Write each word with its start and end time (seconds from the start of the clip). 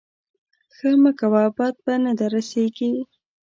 ښه 0.75 0.89
مه 1.01 1.11
کوه 1.19 1.43
بد 1.57 1.75
به 1.83 1.93
نه 2.03 2.11
در 2.19 2.29
رسېږي. 2.35 2.91